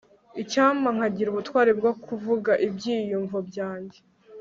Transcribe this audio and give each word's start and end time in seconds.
icyampa 0.41 0.87
nkagira 0.95 1.27
ubutwari 1.29 1.71
bwo 1.79 1.91
kuvuga 2.05 2.51
ibyiyumvo 2.67 3.37
byanjye 3.49 3.97